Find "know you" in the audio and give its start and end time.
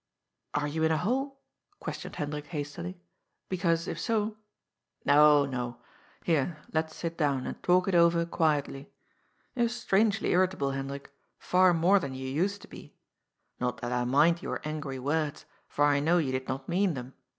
15.99-16.31